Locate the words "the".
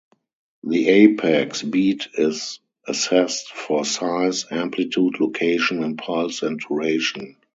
0.63-0.87